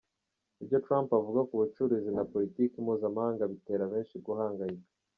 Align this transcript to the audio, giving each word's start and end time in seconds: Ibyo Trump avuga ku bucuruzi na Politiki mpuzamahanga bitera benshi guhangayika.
Ibyo 0.61 0.77
Trump 0.85 1.07
avuga 1.19 1.41
ku 1.47 1.53
bucuruzi 1.61 2.09
na 2.17 2.23
Politiki 2.31 2.75
mpuzamahanga 2.85 3.49
bitera 3.51 3.83
benshi 3.91 4.15
guhangayika. 4.25 4.87